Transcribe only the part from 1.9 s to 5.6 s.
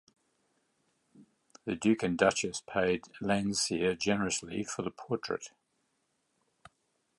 and duchess paid Landseer generously for the portrait.